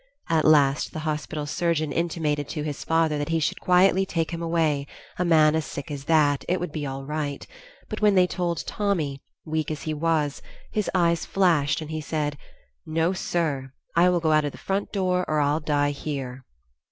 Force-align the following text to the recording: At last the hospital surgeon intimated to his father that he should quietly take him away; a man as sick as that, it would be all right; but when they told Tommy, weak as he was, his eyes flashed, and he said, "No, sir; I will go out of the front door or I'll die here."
At 0.29 0.45
last 0.45 0.93
the 0.93 1.01
hospital 1.05 1.45
surgeon 1.45 1.91
intimated 1.91 2.49
to 2.49 2.63
his 2.63 2.83
father 2.83 3.19
that 3.19 3.29
he 3.29 3.39
should 3.39 3.59
quietly 3.61 4.03
take 4.03 4.31
him 4.31 4.41
away; 4.41 4.87
a 5.19 5.23
man 5.23 5.53
as 5.53 5.63
sick 5.63 5.91
as 5.91 6.05
that, 6.05 6.43
it 6.49 6.59
would 6.59 6.71
be 6.71 6.87
all 6.87 7.05
right; 7.05 7.45
but 7.87 8.01
when 8.01 8.15
they 8.15 8.25
told 8.25 8.65
Tommy, 8.65 9.21
weak 9.45 9.69
as 9.69 9.83
he 9.83 9.93
was, 9.93 10.41
his 10.71 10.89
eyes 10.95 11.23
flashed, 11.27 11.81
and 11.81 11.91
he 11.91 12.01
said, 12.01 12.35
"No, 12.83 13.13
sir; 13.13 13.73
I 13.95 14.09
will 14.09 14.19
go 14.19 14.31
out 14.31 14.43
of 14.43 14.53
the 14.53 14.57
front 14.57 14.91
door 14.91 15.23
or 15.27 15.39
I'll 15.39 15.59
die 15.59 15.91
here." 15.91 16.45